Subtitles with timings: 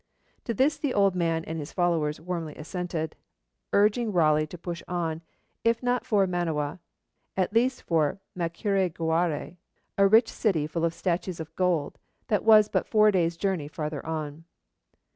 [0.45, 3.15] To this the old man and his followers warmly assented,
[3.71, 5.21] urging Raleigh to push on,
[5.63, 6.79] if not for Manoa,
[7.37, 9.57] at least for Macureguarai,
[9.99, 14.03] a rich city full of statues of gold, that was but four days' journey farther
[14.03, 14.45] on.